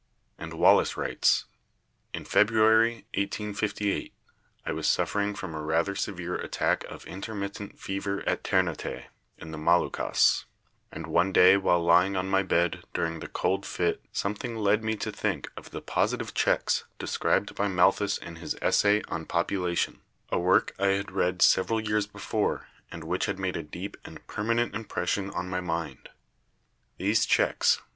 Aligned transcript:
And 0.39 0.55
Wallace 0.55 0.97
writes: 0.97 1.45
"In 2.11 2.25
February, 2.25 3.05
1858, 3.13 4.11
I 4.65 4.71
was 4.71 4.87
suffer 4.87 5.19
ing 5.19 5.35
from 5.35 5.53
a 5.53 5.61
rather 5.61 5.93
severe 5.93 6.33
attack 6.37 6.83
of 6.85 7.05
intermittent 7.05 7.77
fever 7.79 8.23
at 8.27 8.43
Ternate, 8.43 9.11
in 9.37 9.51
the 9.51 9.59
Moluccas, 9.59 10.45
and 10.91 11.05
one 11.05 11.31
day 11.31 11.55
while 11.55 11.83
lying 11.83 12.15
on 12.15 12.31
my 12.31 12.41
bed 12.41 12.83
during 12.95 13.19
the 13.19 13.27
cold 13.27 13.63
fit 13.63 14.01
something 14.11 14.55
led 14.55 14.83
me 14.83 14.95
to 14.95 15.11
think 15.11 15.51
of 15.55 15.69
the 15.69 15.81
'positive 15.83 16.33
checks' 16.33 16.83
described 16.97 17.53
by 17.53 17.67
Malthus 17.67 18.17
in 18.17 18.37
his 18.37 18.55
'Essay 18.59 19.03
on 19.07 19.27
Population/ 19.27 20.01
a 20.31 20.39
work 20.39 20.73
I 20.79 20.87
had 20.87 21.11
read 21.11 21.43
several 21.43 21.79
years 21.79 22.07
before 22.07 22.69
and 22.89 23.03
which 23.03 23.27
had 23.27 23.37
made 23.37 23.55
a 23.55 23.61
deep 23.61 23.97
and 24.03 24.25
permanent 24.25 24.73
impression 24.73 25.29
on 25.29 25.47
my 25.47 25.61
mind. 25.61 26.09
These 26.97 27.27
checks 27.27 27.79